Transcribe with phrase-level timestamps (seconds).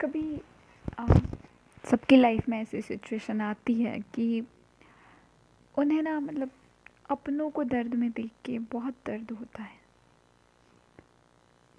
[0.00, 0.40] कभी
[1.84, 4.46] सबकी लाइफ में ऐसी सिचुएशन आती है कि
[5.78, 6.50] उन्हें ना मतलब
[7.10, 9.76] अपनों को दर्द में देख के बहुत दर्द होता है।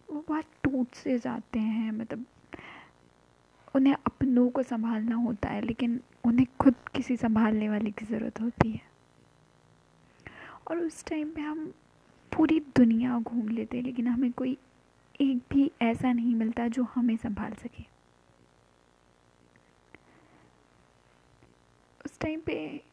[0.09, 2.25] वो बहुत टूट से जाते हैं मतलब
[3.75, 8.71] उन्हें अपनों को संभालना होता है, लेकिन उन्हें खुद किसी संभालने वाले की ज़रूरत होती
[8.71, 8.81] है।
[10.67, 11.73] और उस टाइम पे हम
[12.31, 14.57] पूरी दुनिया घूम लेते हैं, लेकिन हमें कोई
[15.21, 17.98] एक भी ऐसा नहीं मिलता जो हमें संभाल सके।
[22.21, 22.83] टाइम पे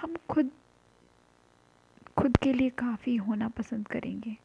[0.00, 0.50] हम खुद
[2.18, 4.36] खुद के लिए काफ़ी होना पसंद करेंगे।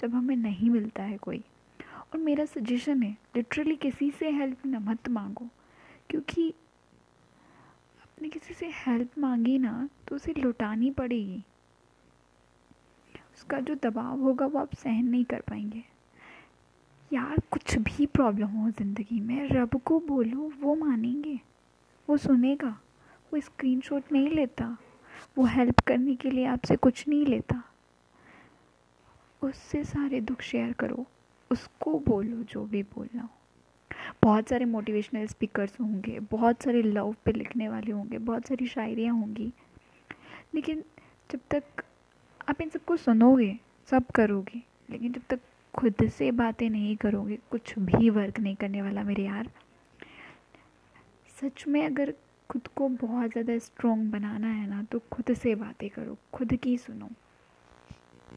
[0.00, 1.44] जब हमें नहीं मिलता है कोई।
[1.80, 5.48] और मेरा सजेशन है लिटरली किसी से हेल्प न मत मांगो।
[6.10, 6.54] क्योंकि
[8.02, 11.42] आपने किसी से हेल्प मांगी ना तो उसे लुटानी पड़ेगी।
[13.34, 15.84] उसका जो दबाव होगा, वो आप सहन नहीं कर पाएँगे।
[17.12, 21.40] यार, कुछ भी प्रॉब्लम हो ज़िंदगी में, रब को बोलो, वो मानेंगे,
[22.08, 22.80] वो सुनेगा।
[23.32, 24.76] वो स्क्रीनशॉट नहीं लेता।
[25.38, 27.62] वो हेल्प करने के लिए आपसे कुछ नहीं लेता।
[29.42, 31.06] उससे सारे दुख शेयर करो।
[31.50, 33.28] उसको बोलो, जो भी बोलना हो।
[34.22, 39.14] बहुत सारे मोटिवेशनल स्पीकर्स होंगे, बहुत सारे लव पे लिखने वाले होंगे, बहुत सारी शायरियाँ
[39.14, 39.52] होंगी।
[40.54, 40.84] लेकिन
[41.30, 41.62] जब तक
[42.48, 45.40] आप इन सबको सुनोगे, सब करोगे, लेकिन जब तक
[45.74, 49.50] खुद से बातें नहीं करोगे, कुछ भी वर्क नहीं करने वाला मेरे यार।
[51.40, 52.14] सच में अगर
[52.52, 56.76] खुद को बहुत ज़्यादा स्ट्रॉन्ग बनाना है ना तो खुद से बातें करो, खुद की
[56.78, 57.08] सुनो।